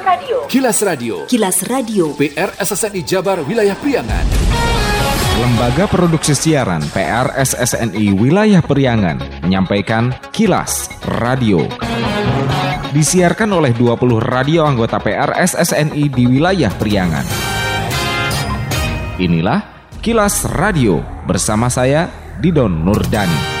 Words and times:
Radio. 0.00 0.48
Kilas 0.48 0.80
Radio. 0.80 1.28
Kilas 1.28 1.60
Radio. 1.68 2.16
PR 2.16 2.56
SSNI 2.56 3.04
Jabar 3.04 3.44
Wilayah 3.44 3.76
Priangan. 3.76 4.24
Lembaga 5.36 5.84
Produksi 5.84 6.32
Siaran 6.32 6.80
PR 6.92 7.36
SSNI 7.36 8.16
Wilayah 8.16 8.64
Priangan 8.64 9.20
menyampaikan 9.44 10.12
Kilas 10.32 10.88
Radio. 11.20 11.68
Disiarkan 12.90 13.52
oleh 13.52 13.76
20 13.76 14.20
radio 14.24 14.64
anggota 14.64 14.96
PR 14.98 15.36
SSNI 15.36 16.04
di 16.08 16.24
wilayah 16.24 16.72
Priangan. 16.72 17.26
Inilah 19.20 19.60
Kilas 20.00 20.48
Radio 20.48 21.04
bersama 21.28 21.68
saya 21.68 22.08
Didon 22.40 22.72
Nurdani. 22.88 23.59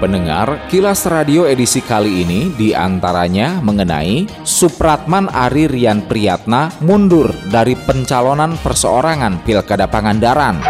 Pendengar, 0.00 0.64
kilas 0.72 1.04
radio 1.04 1.44
edisi 1.44 1.84
kali 1.84 2.24
ini 2.24 2.48
di 2.56 2.72
antaranya 2.72 3.60
mengenai 3.60 4.24
Supratman 4.48 5.28
Ari 5.28 5.68
Rian 5.68 6.08
Priyatna 6.08 6.72
mundur 6.80 7.28
dari 7.52 7.76
pencalonan 7.76 8.56
perseorangan 8.64 9.44
Pilkada 9.44 9.84
Pangandaran. 9.84 10.64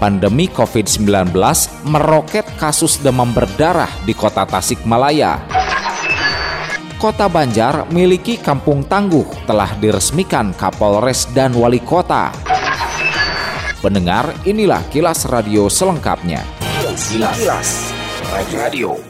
Pandemi 0.00 0.48
COVID-19 0.48 1.36
meroket 1.84 2.48
kasus 2.56 2.96
demam 2.96 3.28
berdarah 3.28 3.92
di 4.08 4.16
kota 4.16 4.48
Tasikmalaya. 4.48 5.44
Kota 6.96 7.28
Banjar 7.28 7.92
miliki 7.92 8.40
kampung 8.40 8.88
tangguh 8.88 9.44
telah 9.44 9.68
diresmikan 9.76 10.56
Kapolres 10.56 11.28
dan 11.36 11.52
Wali 11.52 11.84
Kota. 11.84 12.32
Pendengar, 13.84 14.32
inilah 14.48 14.80
kilas 14.88 15.28
radio 15.28 15.68
selengkapnya. 15.68 16.61
Kilas. 16.92 17.40
Kilas. 17.40 17.70
Radio. 18.52 19.00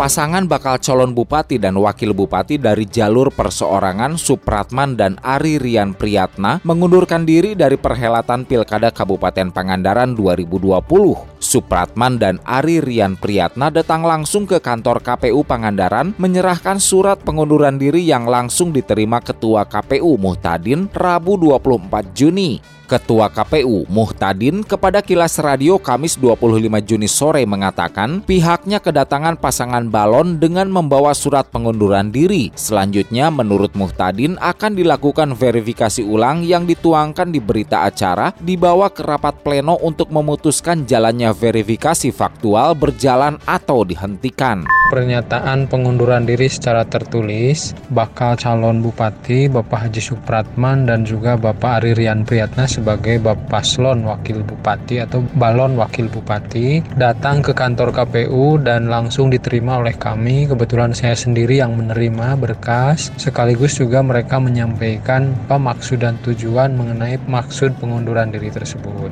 Pasangan 0.00 0.48
bakal 0.48 0.80
calon 0.80 1.12
bupati 1.12 1.60
dan 1.60 1.76
wakil 1.76 2.16
bupati 2.16 2.56
dari 2.56 2.88
jalur 2.88 3.28
perseorangan 3.28 4.16
Supratman 4.16 4.96
dan 4.96 5.20
Ari 5.20 5.60
Rian 5.60 5.92
Priyatna 5.92 6.64
mengundurkan 6.64 7.28
diri 7.28 7.52
dari 7.52 7.76
perhelatan 7.76 8.48
Pilkada 8.48 8.88
Kabupaten 8.88 9.52
Pangandaran 9.52 10.16
2020. 10.16 11.36
Supratman 11.36 12.16
dan 12.16 12.40
Ari 12.48 12.80
Rian 12.80 13.20
Priyatna 13.20 13.68
datang 13.68 14.08
langsung 14.08 14.48
ke 14.48 14.64
kantor 14.64 15.04
KPU 15.04 15.44
Pangandaran 15.44 16.16
menyerahkan 16.16 16.80
surat 16.80 17.20
pengunduran 17.20 17.76
diri 17.76 18.08
yang 18.08 18.24
langsung 18.24 18.72
diterima 18.72 19.20
Ketua 19.20 19.68
KPU 19.68 20.16
Muhtadin 20.16 20.88
Rabu 20.96 21.36
24 21.36 22.16
Juni. 22.16 22.77
Ketua 22.88 23.28
KPU 23.28 23.84
Muhtadin 23.92 24.64
kepada 24.64 25.04
Kilas 25.04 25.36
Radio 25.44 25.76
Kamis 25.76 26.16
25 26.16 26.88
Juni 26.88 27.04
sore 27.04 27.44
mengatakan 27.44 28.24
pihaknya 28.24 28.80
kedatangan 28.80 29.36
pasangan 29.36 29.92
balon 29.92 30.40
dengan 30.40 30.72
membawa 30.72 31.12
surat 31.12 31.44
pengunduran 31.52 32.08
diri. 32.08 32.48
Selanjutnya 32.56 33.28
menurut 33.28 33.76
Muhtadin 33.76 34.40
akan 34.40 34.72
dilakukan 34.72 35.36
verifikasi 35.36 36.00
ulang 36.00 36.40
yang 36.48 36.64
dituangkan 36.64 37.28
di 37.28 37.44
berita 37.44 37.84
acara 37.84 38.32
dibawa 38.40 38.88
ke 38.88 39.04
rapat 39.04 39.36
pleno 39.44 39.76
untuk 39.84 40.08
memutuskan 40.08 40.88
jalannya 40.88 41.36
verifikasi 41.36 42.08
faktual 42.08 42.72
berjalan 42.72 43.36
atau 43.44 43.84
dihentikan. 43.84 44.64
Pernyataan 44.88 45.68
pengunduran 45.68 46.24
diri 46.24 46.48
secara 46.48 46.88
tertulis 46.88 47.76
bakal 47.92 48.40
calon 48.40 48.80
bupati 48.80 49.44
Bapak 49.52 49.84
Haji 49.84 50.00
Supratman 50.00 50.88
dan 50.88 51.04
juga 51.04 51.36
Bapak 51.36 51.84
Ari 51.84 51.92
Rian 51.92 52.24
Priyatna 52.24 52.64
sebagai 52.78 53.18
Bapak 53.18 53.66
Slon 53.66 54.06
Wakil 54.06 54.46
Bupati 54.46 55.02
atau 55.02 55.20
Balon 55.34 55.74
Wakil 55.74 56.06
Bupati 56.06 56.80
datang 56.94 57.42
ke 57.42 57.50
kantor 57.50 57.90
KPU 57.90 58.62
dan 58.62 58.86
langsung 58.86 59.28
diterima 59.28 59.82
oleh 59.82 59.98
kami. 59.98 60.46
Kebetulan 60.46 60.94
saya 60.94 61.18
sendiri 61.18 61.58
yang 61.58 61.74
menerima 61.74 62.38
berkas 62.38 63.10
sekaligus 63.18 63.76
juga 63.76 64.00
mereka 64.00 64.38
menyampaikan 64.38 65.34
apa 65.50 65.58
maksud 65.58 66.00
dan 66.00 66.16
tujuan 66.22 66.78
mengenai 66.78 67.18
maksud 67.26 67.74
pengunduran 67.82 68.30
diri 68.30 68.48
tersebut. 68.48 69.10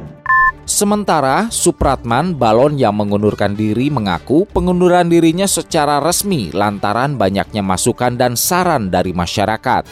Sementara 0.66 1.46
Supratman, 1.46 2.34
balon 2.34 2.74
yang 2.74 2.98
mengundurkan 2.98 3.54
diri 3.54 3.86
mengaku 3.86 4.50
pengunduran 4.50 5.06
dirinya 5.06 5.46
secara 5.46 6.02
resmi 6.02 6.50
lantaran 6.50 7.14
banyaknya 7.14 7.62
masukan 7.62 8.18
dan 8.18 8.34
saran 8.34 8.90
dari 8.90 9.14
masyarakat. 9.14 9.86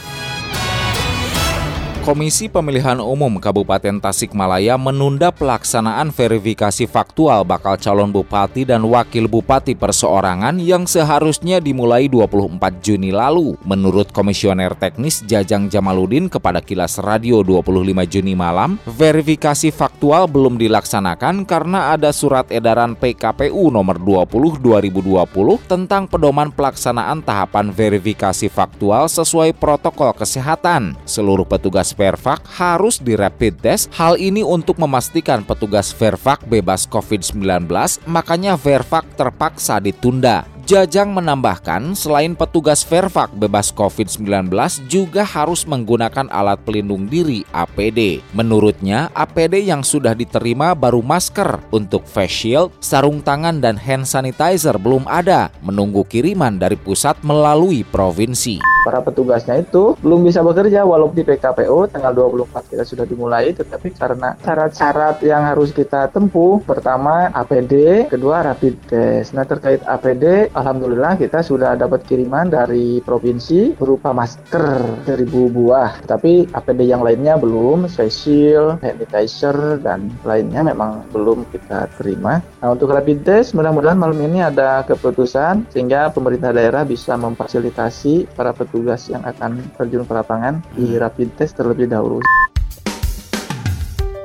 Komisi 2.05 2.53
Pemilihan 2.53 3.01
Umum 3.01 3.41
Kabupaten 3.41 3.97
Tasikmalaya 3.97 4.77
menunda 4.77 5.33
pelaksanaan 5.33 6.13
verifikasi 6.13 6.85
faktual 6.85 7.49
bakal 7.49 7.81
calon 7.81 8.13
bupati 8.13 8.69
dan 8.69 8.85
wakil 8.85 9.25
bupati 9.25 9.73
perseorangan 9.73 10.61
yang 10.61 10.85
seharusnya 10.85 11.65
dimulai 11.65 12.13
24 12.13 12.61
Juni 12.85 13.09
lalu. 13.09 13.57
Menurut 13.65 14.13
Komisioner 14.13 14.77
Teknis 14.77 15.25
Jajang 15.25 15.73
Jamaludin 15.73 16.29
kepada 16.29 16.61
Kilas 16.61 17.01
Radio 17.01 17.41
25 17.41 17.73
Juni 18.05 18.37
malam, 18.37 18.77
verifikasi 18.85 19.73
faktual 19.73 20.29
belum 20.29 20.61
dilaksanakan 20.61 21.49
karena 21.49 21.97
ada 21.97 22.13
surat 22.13 22.45
edaran 22.53 23.01
PKPU 23.01 23.73
nomor 23.73 23.97
20 23.97 24.61
2020 24.61 25.25
tentang 25.65 26.05
pedoman 26.05 26.53
pelaksanaan 26.53 27.25
tahapan 27.25 27.73
verifikasi 27.73 28.53
faktual 28.53 29.09
sesuai 29.09 29.57
protokol 29.57 30.13
kesehatan. 30.13 31.01
Seluruh 31.09 31.49
petugas 31.49 31.94
Vervak 31.95 32.43
harus 32.59 32.99
di 32.99 33.15
rapid 33.15 33.63
test. 33.63 33.89
Hal 33.95 34.19
ini 34.19 34.43
untuk 34.43 34.77
memastikan 34.83 35.47
petugas 35.47 35.95
Vervak 35.95 36.43
bebas 36.45 36.85
COVID-19, 36.91 37.71
makanya 38.11 38.59
Vervak 38.59 39.07
terpaksa 39.15 39.79
ditunda. 39.79 40.45
Jajang 40.65 41.13
menambahkan, 41.13 41.93
selain 41.93 42.33
petugas 42.33 42.81
Vervak 42.89 43.29
bebas 43.37 43.69
COVID-19 43.69 44.49
juga 44.89 45.21
harus 45.21 45.69
menggunakan 45.69 46.25
alat 46.33 46.57
pelindung 46.65 47.05
diri 47.05 47.45
APD. 47.53 48.25
Menurutnya, 48.33 49.13
APD 49.13 49.61
yang 49.61 49.85
sudah 49.85 50.17
diterima 50.17 50.73
baru 50.73 51.05
masker 51.05 51.69
untuk 51.69 52.09
face 52.09 52.33
shield, 52.33 52.73
sarung 52.81 53.21
tangan, 53.21 53.61
dan 53.61 53.77
hand 53.77 54.09
sanitizer 54.09 54.81
belum 54.81 55.05
ada, 55.05 55.53
menunggu 55.61 56.01
kiriman 56.09 56.57
dari 56.57 56.81
pusat 56.81 57.21
melalui 57.21 57.85
provinsi. 57.85 58.74
Para 58.85 59.01
petugasnya 59.01 59.65
itu 59.65 59.97
belum 60.05 60.29
bisa 60.29 60.45
bekerja 60.45 60.85
walaupun 60.85 61.17
di 61.17 61.25
PKPU 61.25 61.89
tanggal 61.89 62.13
24 62.13 62.69
kita 62.69 62.85
sudah 62.85 63.09
dimulai, 63.09 63.57
tetapi 63.57 63.97
karena 63.97 64.37
syarat-syarat 64.45 65.25
yang 65.25 65.41
harus 65.41 65.73
kita 65.73 66.13
tempuh, 66.13 66.61
pertama 66.61 67.33
APD, 67.33 68.05
kedua 68.13 68.45
rapid 68.45 68.77
test. 68.85 69.33
Nah 69.33 69.49
terkait 69.49 69.81
APD, 69.89 70.53
Alhamdulillah 70.53 71.17
kita 71.17 71.41
sudah 71.41 71.73
dapat 71.81 72.05
kiriman 72.05 72.53
dari 72.53 73.01
provinsi 73.01 73.73
berupa 73.81 74.13
masker 74.13 75.01
seribu 75.09 75.49
buah. 75.49 76.05
Tapi 76.05 76.53
APD 76.53 76.85
yang 76.85 77.01
lainnya 77.01 77.41
belum, 77.41 77.89
face 77.89 78.29
shield, 78.29 78.85
sanitizer, 78.85 79.81
dan 79.81 80.13
lainnya 80.29 80.61
memang 80.61 81.09
belum 81.09 81.49
kita 81.49 81.89
terima. 81.97 82.45
Nah 82.61 82.69
untuk 82.69 82.93
rapid 82.93 83.25
test, 83.25 83.57
mudah-mudahan 83.57 83.97
malam 83.97 84.21
ini 84.21 84.45
ada 84.45 84.85
keputusan 84.85 85.73
sehingga 85.73 86.13
pemerintah 86.13 86.53
daerah 86.53 86.85
bisa 86.85 87.17
memfasilitasi 87.17 88.37
para 88.37 88.53
petugas 88.75 89.07
yang 89.07 89.23
akan 89.23 89.63
terjun 89.79 90.03
ke 90.03 90.11
lapangan 90.11 90.59
di 90.75 90.99
rapid 90.99 91.39
test 91.39 91.55
terlebih 91.55 91.87
dahulu. 91.87 92.19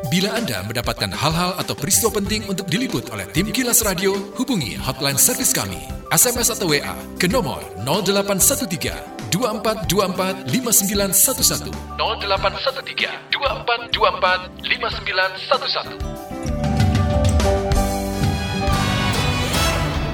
Bila 0.09 0.33
Anda 0.33 0.65
mendapatkan 0.65 1.13
hal-hal 1.13 1.53
atau 1.61 1.77
peristiwa 1.77 2.09
penting 2.17 2.49
untuk 2.49 2.65
diliput 2.65 3.13
oleh 3.13 3.29
tim 3.29 3.53
Kilas 3.53 3.85
Radio, 3.85 4.17
hubungi 4.41 4.73
hotline 4.73 5.21
servis 5.21 5.53
kami. 5.53 5.77
SMS 6.09 6.49
atau 6.49 6.65
WA 6.65 6.97
ke 7.21 7.29
nomor 7.29 7.61
0813 7.85 9.29
2424 9.29 10.49
5911 10.49 11.69
0813 11.69 13.29
2424 13.29 14.49
5911 14.65 16.28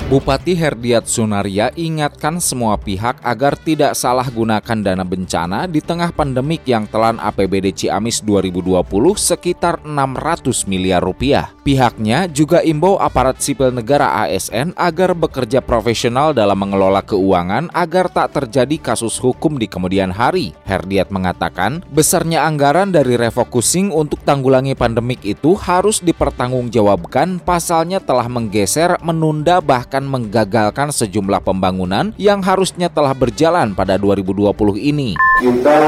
Bupati 0.06 0.54
Herdiat 0.54 1.10
Sunaria 1.10 1.74
ingatkan 1.74 2.38
semua 2.38 2.78
pihak 2.78 3.18
agar 3.26 3.58
tidak 3.58 3.98
salah 3.98 4.30
gunakan 4.30 4.78
dana 4.78 5.02
bencana 5.02 5.66
di 5.66 5.82
tengah 5.82 6.14
pandemik 6.14 6.62
yang 6.62 6.86
telan 6.86 7.18
APBD 7.18 7.74
Ciamis 7.74 8.22
2020 8.22 8.86
sekitar 9.18 9.82
600 9.82 10.70
miliar 10.70 11.02
rupiah. 11.02 11.50
Pihaknya 11.66 12.30
juga 12.30 12.62
imbau 12.62 13.02
aparat 13.02 13.42
sipil 13.42 13.74
negara 13.74 14.30
ASN 14.30 14.78
agar 14.78 15.18
bekerja 15.18 15.66
profesional 15.66 16.38
dalam 16.38 16.62
mengelola 16.62 17.02
keuangan 17.02 17.74
agar 17.74 18.06
tak 18.06 18.38
terjadi 18.38 18.94
kasus 18.94 19.18
hukum 19.18 19.58
di 19.58 19.66
kemudian 19.66 20.14
hari. 20.14 20.54
Herdiat 20.70 21.10
mengatakan, 21.10 21.82
besarnya 21.90 22.46
anggaran 22.46 22.94
dari 22.94 23.18
refocusing 23.18 23.90
untuk 23.90 24.22
tanggulangi 24.22 24.78
pandemik 24.78 25.26
itu 25.26 25.58
harus 25.58 25.98
dipertanggungjawabkan 26.06 27.42
pasalnya 27.42 27.98
telah 27.98 28.30
menggeser, 28.30 29.02
menunda 29.02 29.58
bahkan 29.58 29.95
menggagalkan 30.04 30.92
sejumlah 30.92 31.40
pembangunan 31.40 32.12
yang 32.20 32.44
harusnya 32.44 32.92
telah 32.92 33.16
berjalan 33.16 33.72
pada 33.72 33.96
2020 33.96 34.52
ini. 34.76 35.16
Kita 35.40 35.80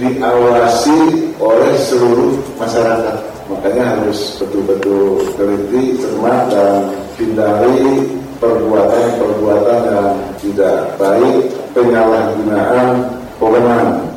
diawasi 0.00 0.98
oleh 1.36 1.74
seluruh 1.76 2.40
masyarakat, 2.56 3.16
makanya 3.52 4.00
harus 4.00 4.40
betul-betul 4.40 5.36
teliti, 5.36 6.00
cermat, 6.00 6.48
dan 6.48 6.96
hindari 7.20 8.16
perbuatan-perbuatan 8.40 9.80
yang 9.84 10.16
tidak 10.40 10.96
baik, 10.96 11.52
penyalahgunaan 11.76 12.88
wewenang 13.36 14.09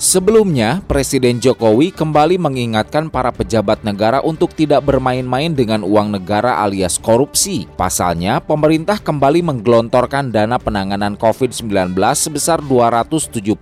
Sebelumnya, 0.00 0.80
Presiden 0.88 1.44
Jokowi 1.44 1.92
kembali 1.92 2.40
mengingatkan 2.40 3.12
para 3.12 3.28
pejabat 3.28 3.84
negara 3.84 4.24
untuk 4.24 4.56
tidak 4.56 4.80
bermain-main 4.88 5.52
dengan 5.52 5.84
uang 5.84 6.16
negara 6.16 6.56
alias 6.64 6.96
korupsi. 6.96 7.68
Pasalnya, 7.76 8.40
pemerintah 8.40 8.96
kembali 8.96 9.44
menggelontorkan 9.44 10.32
dana 10.32 10.56
penanganan 10.56 11.20
COVID-19 11.20 11.92
sebesar 12.16 12.64
272,1 12.64 13.60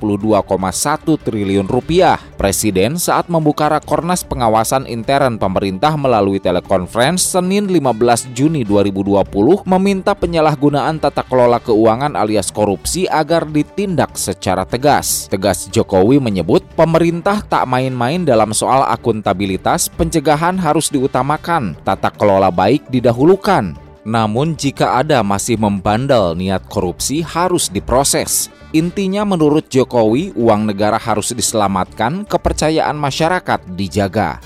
triliun 1.26 1.66
rupiah. 1.66 2.22
Presiden 2.38 3.02
saat 3.02 3.26
membuka 3.26 3.66
Rakornas 3.66 4.22
Pengawasan 4.22 4.86
Intern 4.86 5.42
Pemerintah 5.42 5.98
melalui 5.98 6.38
telekonferensi 6.38 7.34
Senin 7.34 7.66
15 7.66 8.30
Juni 8.30 8.62
2020 8.62 9.66
meminta 9.66 10.14
penyalahgunaan 10.14 11.02
tata 11.02 11.26
kelola 11.26 11.58
keuangan 11.58 12.14
alias 12.14 12.54
korupsi 12.54 13.10
agar 13.10 13.42
ditindak 13.42 14.14
secara 14.14 14.62
tegas. 14.62 15.26
Tegas 15.26 15.66
Jokowi 15.74 16.27
menyebut 16.28 16.60
pemerintah 16.76 17.40
tak 17.40 17.64
main-main 17.64 18.20
dalam 18.28 18.52
soal 18.52 18.84
akuntabilitas, 18.84 19.88
pencegahan 19.88 20.60
harus 20.60 20.92
diutamakan, 20.92 21.72
tata 21.88 22.12
kelola 22.12 22.52
baik 22.52 22.84
didahulukan. 22.92 23.72
Namun 24.04 24.52
jika 24.60 25.00
ada 25.00 25.24
masih 25.24 25.56
membandel 25.56 26.36
niat 26.36 26.68
korupsi 26.68 27.24
harus 27.24 27.72
diproses. 27.72 28.52
Intinya 28.76 29.24
menurut 29.24 29.72
Jokowi, 29.72 30.36
uang 30.36 30.68
negara 30.68 31.00
harus 31.00 31.32
diselamatkan, 31.32 32.28
kepercayaan 32.28 32.96
masyarakat 33.00 33.64
dijaga. 33.72 34.44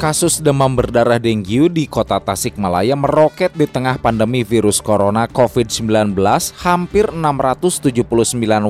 Kasus 0.00 0.40
demam 0.40 0.72
berdarah 0.72 1.20
dengue 1.20 1.68
di 1.68 1.84
kota 1.84 2.16
Tasikmalaya 2.16 2.96
meroket 2.96 3.52
di 3.52 3.68
tengah 3.68 4.00
pandemi 4.00 4.40
virus 4.40 4.80
corona 4.80 5.28
COVID-19. 5.28 6.16
Hampir 6.56 7.12
679 7.12 8.08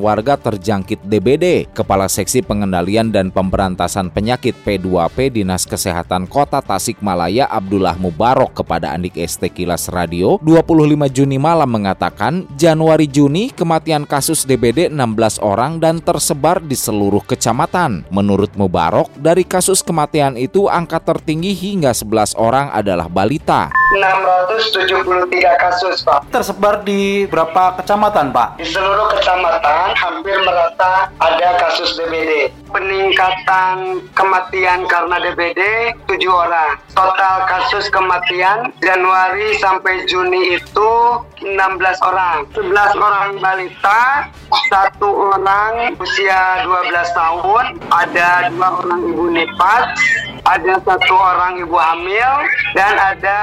warga 0.03 0.35
terjangkit 0.35 1.07
DBD. 1.07 1.71
Kepala 1.71 2.11
Seksi 2.11 2.43
Pengendalian 2.43 3.15
dan 3.15 3.31
Pemberantasan 3.31 4.11
Penyakit 4.11 4.59
P2P 4.67 5.39
Dinas 5.39 5.71
Kesehatan 5.71 6.27
Kota 6.27 6.59
Tasikmalaya 6.59 7.47
Abdullah 7.47 7.95
Mubarok 7.95 8.67
kepada 8.67 8.91
Andik 8.91 9.15
ST 9.15 9.55
Kilas 9.55 9.87
Radio 9.87 10.43
25 10.43 11.15
Juni 11.15 11.39
malam 11.39 11.71
mengatakan 11.71 12.51
Januari-Juni 12.59 13.55
kematian 13.55 14.03
kasus 14.03 14.43
DBD 14.43 14.91
16 14.91 15.39
orang 15.47 15.79
dan 15.79 16.03
tersebar 16.03 16.59
di 16.59 16.75
seluruh 16.75 17.23
kecamatan. 17.23 18.03
Menurut 18.11 18.51
Mubarok, 18.59 19.15
dari 19.15 19.47
kasus 19.47 19.79
kematian 19.87 20.35
itu 20.35 20.67
angka 20.67 20.99
ter 20.99 21.20
tertinggi 21.21 21.53
hingga 21.53 21.93
11 21.93 22.33
orang 22.41 22.73
adalah 22.73 23.05
balita. 23.05 23.69
673 23.93 25.37
kasus, 25.61 26.01
Pak. 26.01 26.33
Tersebar 26.33 26.81
di 26.81 27.29
berapa 27.29 27.77
kecamatan, 27.77 28.33
Pak? 28.33 28.57
Di 28.57 28.65
seluruh 28.65 29.13
kecamatan 29.13 29.93
hampir 30.01 30.41
merata 30.41 31.13
ada 31.21 31.49
kasus 31.61 32.01
DBD. 32.01 32.49
Peningkatan 32.73 34.01
kematian 34.17 34.89
karena 34.89 35.21
DBD 35.21 35.61
7 36.09 36.17
orang. 36.33 36.81
Total 36.97 37.45
kasus 37.45 37.93
kematian 37.93 38.73
Januari 38.81 39.59
sampai 39.61 40.09
Juni 40.09 40.57
itu 40.57 40.91
16 41.43 42.09
orang. 42.09 42.47
11 42.57 42.97
orang 42.97 43.29
balita, 43.43 44.31
satu 44.71 45.35
orang 45.35 45.99
usia 45.99 46.63
12 46.63 47.11
tahun, 47.11 47.65
ada 47.91 48.53
dua 48.55 48.69
orang 48.87 49.01
ibu 49.11 49.27
nifas, 49.35 49.85
ada 50.47 50.79
satu 50.87 51.10
orang 51.15 51.59
ibu 51.59 51.77
hamil 51.79 52.33
dan 52.75 52.95
ada 52.95 53.39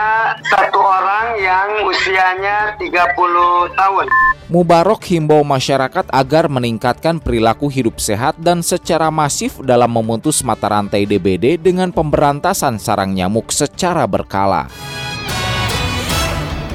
satu 0.47 0.79
orang 0.79 1.39
yang 1.39 1.69
usianya 1.87 2.75
30 2.79 3.73
tahun. 3.75 4.07
Mubarok 4.47 5.03
himbau 5.11 5.43
masyarakat 5.43 6.07
agar 6.07 6.47
meningkatkan 6.47 7.19
perilaku 7.19 7.67
hidup 7.67 7.99
sehat 7.99 8.39
dan 8.39 8.63
secara 8.63 9.11
masif 9.11 9.59
dalam 9.59 9.91
memutus 9.91 10.39
mata 10.39 10.71
rantai 10.71 11.03
DBD 11.03 11.59
dengan 11.59 11.91
pemberantasan 11.91 12.79
sarang 12.79 13.11
nyamuk 13.11 13.51
secara 13.51 14.07
berkala. 14.07 14.71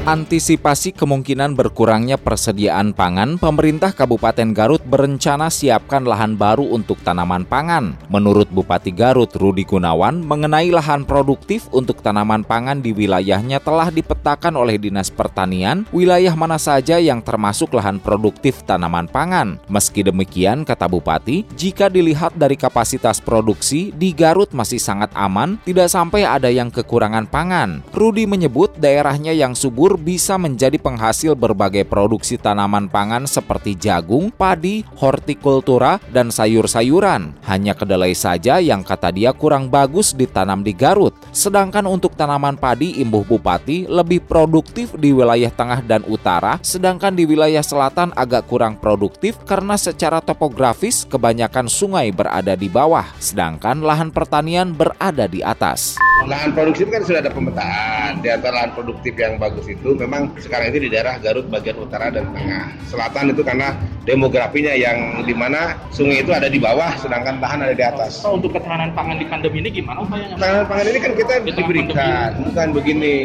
Antisipasi 0.02 0.90
kemungkinan 0.90 1.54
berkurangnya 1.54 2.18
persediaan 2.18 2.90
pangan, 2.90 3.38
pemerintah 3.38 3.94
Kabupaten 3.94 4.50
Garut 4.50 4.82
berencana 4.82 5.46
siapkan 5.46 6.02
lahan 6.02 6.34
baru 6.34 6.66
untuk 6.74 6.98
tanaman 7.06 7.46
pangan. 7.46 7.94
Menurut 8.10 8.50
Bupati 8.50 8.90
Garut 8.90 9.30
Rudi 9.38 9.62
Gunawan, 9.62 10.18
mengenai 10.26 10.74
lahan 10.74 11.06
produktif 11.06 11.70
untuk 11.70 12.02
tanaman 12.02 12.42
pangan 12.42 12.82
di 12.82 12.90
wilayahnya 12.90 13.62
telah 13.62 13.94
dipetakan 13.94 14.58
oleh 14.58 14.74
Dinas 14.74 15.06
Pertanian 15.06 15.86
wilayah 15.94 16.34
mana 16.34 16.58
saja 16.58 16.98
yang 16.98 17.22
termasuk 17.22 17.70
lahan 17.70 18.02
produktif 18.02 18.66
tanaman 18.66 19.06
pangan. 19.06 19.62
Meski 19.70 20.02
demikian, 20.02 20.66
kata 20.66 20.90
Bupati, 20.90 21.46
jika 21.54 21.86
dilihat 21.86 22.34
dari 22.34 22.58
kapasitas 22.58 23.22
produksi, 23.22 23.94
di 23.94 24.10
Garut 24.10 24.50
masih 24.50 24.82
sangat 24.82 25.14
aman, 25.14 25.62
tidak 25.62 25.86
sampai 25.86 26.26
ada 26.26 26.50
yang 26.50 26.74
kekurangan 26.74 27.30
pangan. 27.30 27.86
Rudi 27.94 28.26
menyebut 28.26 28.74
daerahnya 28.82 29.30
yang 29.30 29.54
subur 29.54 29.91
bisa 29.98 30.36
menjadi 30.36 30.76
penghasil 30.76 31.34
berbagai 31.34 31.88
produksi 31.88 32.38
tanaman 32.38 32.86
pangan 32.86 33.24
seperti 33.24 33.74
jagung, 33.76 34.28
padi, 34.28 34.84
hortikultura, 34.96 35.98
dan 36.12 36.28
sayur-sayuran. 36.28 37.34
Hanya 37.48 37.72
kedelai 37.72 38.12
saja 38.14 38.60
yang 38.62 38.86
kata 38.86 39.10
dia 39.10 39.34
kurang 39.34 39.72
bagus 39.72 40.14
ditanam 40.14 40.60
di 40.60 40.76
Garut. 40.76 41.16
Sedangkan 41.32 41.88
untuk 41.88 42.14
tanaman 42.14 42.54
padi 42.54 43.00
imbuh 43.02 43.26
bupati 43.26 43.90
lebih 43.90 44.22
produktif 44.24 44.94
di 44.96 45.10
wilayah 45.10 45.50
tengah 45.50 45.80
dan 45.82 46.04
utara, 46.06 46.60
sedangkan 46.60 47.16
di 47.16 47.24
wilayah 47.26 47.64
selatan 47.64 48.14
agak 48.14 48.46
kurang 48.46 48.78
produktif 48.78 49.40
karena 49.48 49.74
secara 49.74 50.22
topografis 50.22 51.02
kebanyakan 51.08 51.66
sungai 51.66 52.14
berada 52.14 52.54
di 52.54 52.70
bawah, 52.70 53.06
sedangkan 53.18 53.82
lahan 53.82 54.14
pertanian 54.14 54.70
berada 54.70 55.26
di 55.26 55.42
atas. 55.42 55.98
Lahan 56.22 56.54
produksi 56.54 56.86
kan 56.86 57.02
sudah 57.02 57.18
ada 57.18 57.34
pemetaan. 57.34 58.22
Di 58.22 58.30
antara 58.30 58.62
lahan 58.62 58.72
produktif 58.78 59.18
yang 59.18 59.42
bagus 59.42 59.66
itu 59.66 59.81
memang 59.82 60.30
sekarang 60.38 60.70
ini 60.70 60.86
di 60.86 60.90
daerah 60.94 61.18
Garut 61.18 61.50
bagian 61.50 61.82
utara 61.82 62.14
dan 62.14 62.30
tengah. 62.30 62.70
Selatan 62.86 63.34
itu 63.34 63.42
karena 63.42 63.74
demografinya 64.06 64.70
yang 64.70 65.26
di 65.26 65.34
mana 65.34 65.74
sungai 65.90 66.22
itu 66.22 66.30
ada 66.30 66.46
di 66.46 66.62
bawah 66.62 66.94
sedangkan 67.02 67.42
lahan 67.42 67.66
ada 67.66 67.74
di 67.74 67.82
atas. 67.82 68.22
Oh, 68.22 68.38
untuk 68.38 68.54
ketahanan 68.54 68.94
pangan 68.94 69.18
di 69.18 69.26
pandemi 69.26 69.58
ini 69.66 69.82
gimana 69.82 70.06
upayanya? 70.06 70.38
Ketahanan 70.38 70.64
pangan 70.70 70.86
ini 70.86 70.98
kan 71.02 71.12
kita 71.18 71.34
diberikan, 71.42 72.28
bukan 72.46 72.68
begini. 72.70 73.16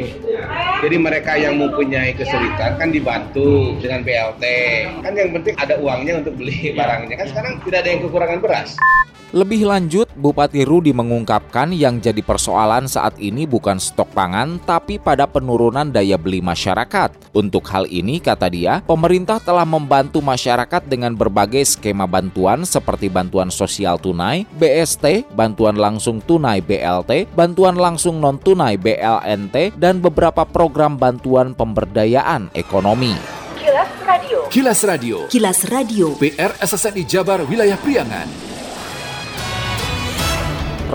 Jadi 0.81 0.95
mereka 0.98 1.31
yang 1.38 1.62
mempunyai 1.62 2.17
kesulitan 2.17 2.77
kan 2.77 2.89
dibantu 2.89 3.77
dengan 3.77 4.01
BLT. 4.01 4.43
Kan 5.05 5.13
yang 5.13 5.29
penting 5.38 5.53
ada 5.58 5.77
uangnya 5.77 6.25
untuk 6.25 6.34
beli 6.38 6.74
barangnya. 6.74 7.15
Kan 7.22 7.27
sekarang 7.29 7.53
tidak 7.65 7.86
ada 7.86 7.89
yang 7.93 8.01
kekurangan 8.05 8.39
beras. 8.41 8.70
Lebih 9.36 9.67
lanjut, 9.67 10.08
Bupati 10.15 10.63
Rudi 10.63 10.96
mengungkapkan 10.96 11.75
yang 11.75 12.00
jadi 12.00 12.24
persoalan 12.24 12.88
saat 12.88 13.20
ini 13.20 13.43
bukan 13.43 13.75
stok 13.75 14.08
pangan, 14.15 14.55
tapi 14.63 15.03
pada 15.03 15.27
penurunan 15.27 15.91
daya 15.91 16.15
beli 16.15 16.39
masyarakat. 16.48 17.36
Untuk 17.36 17.68
hal 17.68 17.84
ini, 17.92 18.24
kata 18.24 18.48
dia, 18.48 18.80
pemerintah 18.88 19.44
telah 19.44 19.68
membantu 19.68 20.24
masyarakat 20.24 20.88
dengan 20.88 21.12
berbagai 21.12 21.68
skema 21.68 22.08
bantuan 22.08 22.63
seperti 22.63 23.12
bantuan 23.12 23.51
sosial 23.51 24.00
tunai, 24.00 24.48
BST, 24.56 25.27
bantuan 25.36 25.75
langsung 25.75 26.24
tunai 26.24 26.63
BLT, 26.63 27.27
bantuan 27.36 27.75
langsung 27.75 28.24
non-tunai 28.24 28.80
BLNT, 28.80 29.75
dan 29.75 30.00
beberapa 30.00 30.48
program 30.48 30.96
bantuan 30.96 31.51
pemberdayaan 31.51 32.48
ekonomi. 32.56 33.20
Kilas 33.60 33.92
Radio. 34.08 34.39
Kilas 34.48 34.80
Radio. 34.88 35.18
Kilas 35.27 35.60
Radio. 35.68 36.08
PR 36.16 36.56
SSNI 36.63 37.04
Jabar 37.04 37.44
Wilayah 37.44 37.75
Priangan. 37.75 38.47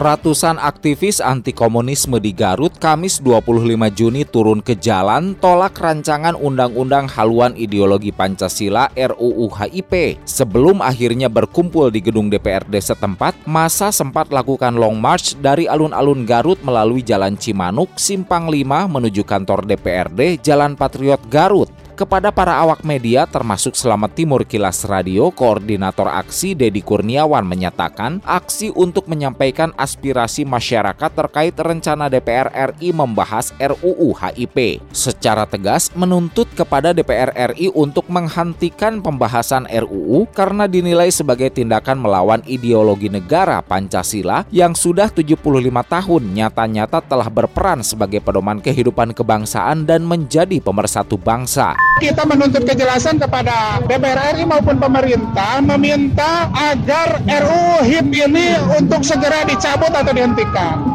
Ratusan 0.03 0.59
aktivis 0.59 1.23
anti 1.23 1.55
komunisme 1.55 2.19
di 2.19 2.35
Garut 2.35 2.75
Kamis 2.75 3.23
25 3.23 3.55
Juni 3.95 4.27
turun 4.27 4.59
ke 4.59 4.75
jalan 4.75 5.39
tolak 5.39 5.79
rancangan 5.79 6.35
undang-undang 6.35 7.07
haluan 7.07 7.55
ideologi 7.55 8.11
Pancasila 8.11 8.91
RUU 8.99 9.47
HIP. 9.47 10.19
Sebelum 10.27 10.83
akhirnya 10.83 11.31
berkumpul 11.31 11.95
di 11.95 12.03
gedung 12.03 12.27
DPRD 12.35 12.83
setempat, 12.83 13.47
masa 13.47 13.95
sempat 13.95 14.35
lakukan 14.35 14.75
long 14.75 14.99
march 14.99 15.39
dari 15.39 15.71
alun-alun 15.71 16.27
Garut 16.27 16.59
melalui 16.67 17.07
Jalan 17.07 17.39
Cimanuk, 17.39 17.95
Simpang 17.95 18.51
5 18.51 18.91
menuju 18.91 19.23
kantor 19.23 19.71
DPRD 19.71 20.43
Jalan 20.43 20.75
Patriot 20.75 21.23
Garut. 21.31 21.71
Kepada 22.03 22.35
para 22.35 22.59
awak 22.59 22.83
media 22.83 23.31
termasuk 23.31 23.79
Selamat 23.79 24.11
Timur 24.19 24.43
Kilas 24.43 24.83
Radio, 24.91 25.31
Koordinator 25.31 26.11
Aksi 26.11 26.59
Dedi 26.59 26.83
Kurniawan 26.83 27.47
menyatakan 27.47 28.19
aksi 28.27 28.75
untuk 28.75 29.07
menyampaikan 29.07 29.71
aspirasi 29.79 30.43
masyarakat 30.43 30.99
terkait 30.99 31.55
rencana 31.55 32.11
DPR 32.11 32.75
RI 32.75 32.91
membahas 32.91 33.55
RUU 33.55 34.19
HIP. 34.19 34.83
Secara 34.91 35.47
tegas 35.47 35.95
menuntut 35.95 36.51
kepada 36.59 36.91
DPR 36.91 37.55
RI 37.55 37.71
untuk 37.71 38.11
menghentikan 38.11 38.99
pembahasan 38.99 39.71
RUU 39.71 40.27
karena 40.35 40.67
dinilai 40.67 41.07
sebagai 41.15 41.55
tindakan 41.55 42.03
melawan 42.03 42.43
ideologi 42.51 43.15
negara 43.15 43.63
Pancasila 43.63 44.43
yang 44.51 44.75
sudah 44.75 45.07
75 45.07 45.39
tahun 45.87 46.23
nyata-nyata 46.35 46.99
telah 47.07 47.31
berperan 47.31 47.87
sebagai 47.87 48.19
pedoman 48.19 48.59
kehidupan 48.59 49.15
kebangsaan 49.15 49.87
dan 49.87 50.03
menjadi 50.03 50.59
pemersatu 50.59 51.15
bangsa. 51.15 51.92
Kita 52.01 52.25
menuntut 52.25 52.65
kejelasan 52.65 53.21
kepada 53.21 53.83
DPR 53.85 54.37
RI 54.39 54.45
maupun 54.49 54.81
pemerintah 54.81 55.61
meminta 55.61 56.49
agar 56.53 57.21
RUU 57.25 57.85
HIP 57.85 58.13
ini 58.17 58.57
untuk 58.79 59.05
segera 59.05 59.45
dicabut 59.45 59.93
atau 59.93 60.13
dihentikan. 60.15 60.92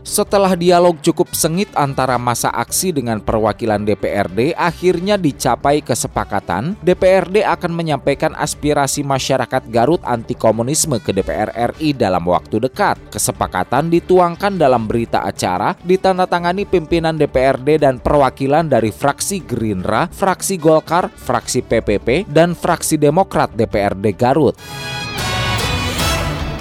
Setelah 0.00 0.56
dialog 0.56 0.96
cukup 1.04 1.36
sengit 1.36 1.68
antara 1.76 2.16
masa 2.16 2.48
aksi 2.50 2.90
dengan 2.90 3.20
perwakilan 3.20 3.84
DPRD, 3.84 4.56
akhirnya 4.56 5.20
dicapai 5.20 5.84
kesepakatan 5.84 6.74
DPRD 6.80 7.44
akan 7.44 7.72
menyampaikan 7.72 8.32
aspirasi 8.32 9.04
masyarakat 9.04 9.68
Garut 9.68 10.00
anti 10.08 10.32
komunisme 10.32 10.96
ke 10.98 11.12
DPR 11.12 11.52
RI 11.76 11.92
dalam 11.92 12.24
waktu 12.24 12.64
dekat. 12.64 12.96
Kesepakatan 13.12 13.92
dituangkan 13.92 14.56
dalam 14.56 14.88
berita 14.88 15.20
acara 15.20 15.76
ditandatangani 15.84 16.64
pimpinan 16.64 17.20
DPRD 17.20 17.84
dan 17.84 18.00
perwakilan 18.00 18.66
dari 18.66 18.88
fraksi 18.88 19.44
Gerindra, 19.44 20.08
fraksi 20.08 20.56
Golkar, 20.56 21.12
fraksi 21.12 21.60
PPP, 21.60 22.24
dan 22.26 22.56
fraksi 22.56 22.96
Demokrat 22.96 23.52
DPRD 23.52 24.16
Garut. 24.16 24.56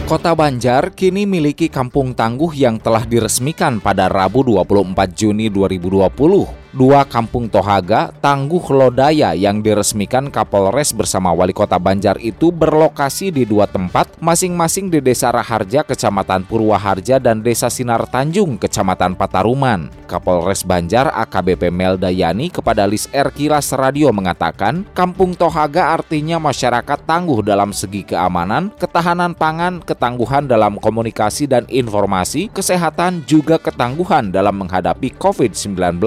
Kota 0.09 0.33
Banjar 0.33 0.97
kini 0.97 1.29
miliki 1.29 1.69
kampung 1.69 2.17
tangguh 2.17 2.49
yang 2.57 2.81
telah 2.81 3.05
diresmikan 3.05 3.77
pada 3.77 4.09
Rabu 4.09 4.41
24 4.41 5.05
Juni 5.13 5.53
2020. 5.53 6.58
Dua 6.69 7.01
kampung 7.01 7.49
Tohaga, 7.49 8.13
Tangguh 8.21 8.61
Lodaya 8.69 9.33
yang 9.33 9.65
diresmikan 9.65 10.29
Kapolres 10.29 10.93
bersama 10.93 11.33
Wali 11.33 11.49
Kota 11.49 11.81
Banjar 11.81 12.21
itu 12.21 12.53
berlokasi 12.53 13.33
di 13.33 13.41
dua 13.41 13.65
tempat, 13.65 14.05
masing-masing 14.21 14.93
di 14.93 15.01
Desa 15.01 15.33
Raharja, 15.33 15.81
Kecamatan 15.81 16.45
Purwaharja 16.45 17.17
dan 17.17 17.41
Desa 17.41 17.73
Sinar 17.73 18.05
Tanjung, 18.05 18.61
Kecamatan 18.61 19.17
Pataruman. 19.17 19.89
Kapolres 20.05 20.61
Banjar 20.61 21.09
AKBP 21.09 21.73
Meldayani 21.73 22.53
kepada 22.53 22.85
Lis 22.85 23.09
R 23.09 23.33
Kilas 23.33 23.73
Radio 23.73 24.13
mengatakan, 24.13 24.85
Kampung 24.93 25.33
Tohaga 25.33 25.97
artinya 25.97 26.37
masyarakat 26.37 27.01
tangguh 27.01 27.41
dalam 27.41 27.73
segi 27.73 28.05
keamanan, 28.05 28.69
ketahanan 28.77 29.33
pangan, 29.33 29.81
ketangguhan 29.81 30.45
dalam 30.45 30.77
komunikasi 30.77 31.49
dan 31.49 31.65
informasi, 31.65 32.53
kesehatan 32.53 33.25
juga 33.25 33.57
ketangguhan 33.57 34.29
dalam 34.29 34.53
menghadapi 34.61 35.17
COVID-19. 35.17 35.97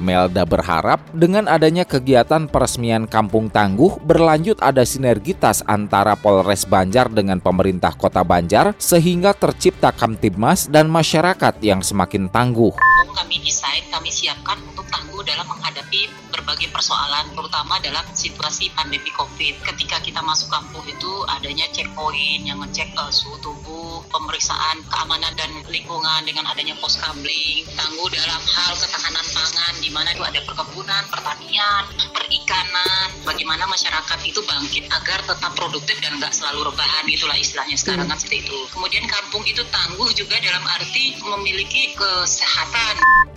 Melda 0.00 0.48
berharap 0.48 1.04
dengan 1.14 1.46
adanya 1.46 1.86
kegiatan 1.86 2.48
peresmian 2.48 3.06
Kampung 3.06 3.52
Tangguh 3.52 4.00
berlanjut 4.02 4.58
ada 4.58 4.82
sinergitas 4.82 5.62
antara 5.68 6.16
Polres 6.16 6.66
Banjar 6.66 7.12
dengan 7.12 7.38
pemerintah 7.38 7.94
Kota 7.94 8.24
Banjar 8.26 8.74
sehingga 8.80 9.36
tercipta 9.36 9.92
Kamtibmas 9.92 10.66
dan 10.66 10.88
masyarakat 10.88 11.60
yang 11.60 11.84
semakin 11.84 12.26
tangguh. 12.32 12.89
Kami 13.08 13.36
desain, 13.40 13.84
kami 13.88 14.10
siapkan 14.12 14.60
untuk 14.66 14.84
tangguh 14.92 15.22
dalam 15.24 15.46
menghadapi 15.48 16.08
berbagai 16.32 16.68
persoalan, 16.72 17.32
terutama 17.32 17.76
dalam 17.80 18.04
situasi 18.12 18.72
pandemi 18.76 19.08
COVID. 19.14 19.62
Ketika 19.64 20.00
kita 20.04 20.20
masuk 20.24 20.52
kampung 20.52 20.84
itu 20.88 21.12
adanya 21.28 21.68
checkpoint 21.72 22.44
yang 22.44 22.60
ngecek 22.64 22.92
uh, 22.96 23.12
suhu 23.12 23.36
tubuh, 23.40 24.02
pemeriksaan 24.10 24.82
keamanan 24.88 25.32
dan 25.36 25.50
lingkungan 25.68 26.24
dengan 26.24 26.48
adanya 26.48 26.74
pos 26.80 26.96
kabling, 26.98 27.64
tangguh 27.76 28.08
dalam 28.12 28.42
hal 28.42 28.72
ketahanan 28.76 29.26
pangan, 29.30 29.74
di 29.80 29.90
mana 29.92 30.08
itu 30.12 30.22
ada 30.24 30.40
perkebunan, 30.44 31.02
pertanian, 31.12 31.84
perikanan, 32.14 33.06
bagaimana 33.22 33.64
masyarakat 33.68 34.18
itu 34.26 34.40
bangkit 34.44 34.84
agar 34.90 35.20
tetap 35.24 35.52
produktif 35.54 35.96
dan 36.02 36.16
nggak 36.18 36.32
selalu 36.34 36.72
rebahan, 36.72 37.04
itulah 37.06 37.36
istilahnya 37.36 37.76
sekarang 37.78 38.06
kan 38.08 38.18
seperti 38.18 38.48
itu. 38.48 38.58
Kemudian 38.72 39.04
kampung 39.06 39.44
itu 39.46 39.62
tangguh 39.70 40.10
juga 40.16 40.36
dalam 40.40 40.64
arti 40.66 41.18
memiliki 41.20 41.94
kesehatan. 41.94 42.89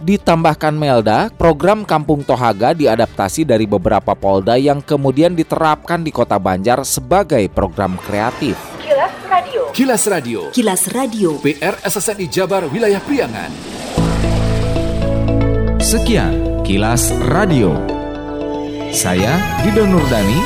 Ditambahkan 0.04 0.76
Melda, 0.76 1.32
program 1.32 1.88
Kampung 1.88 2.28
Tohaga 2.28 2.76
diadaptasi 2.76 3.48
dari 3.48 3.64
beberapa 3.64 4.12
polda 4.12 4.60
yang 4.60 4.84
kemudian 4.84 5.32
diterapkan 5.32 6.04
di 6.04 6.12
Kota 6.12 6.36
Banjar 6.36 6.84
sebagai 6.84 7.48
program 7.48 7.96
kreatif. 7.96 8.60
Kilas 8.84 9.16
Radio. 9.32 9.62
Kilas 9.72 10.04
Radio. 10.12 10.40
Kilas 10.52 10.84
Radio. 10.92 11.30
PR 11.40 11.80
SSNI 11.88 12.28
Jabar 12.28 12.68
Wilayah 12.68 13.00
Priangan. 13.00 13.52
Sekian 15.80 16.64
Kilas 16.68 17.16
Radio. 17.32 17.72
Saya 18.92 19.40
Dido 19.64 19.88
Nurdani. 19.88 20.40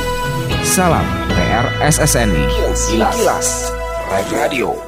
Salam 0.62 1.04
PR 1.34 1.66
SSNI. 1.82 2.44
Kilas, 2.46 2.80
Kilas. 2.90 3.48
Radio. 4.30 4.87